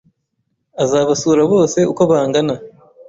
[0.83, 2.55] Azabasura bose uko bangana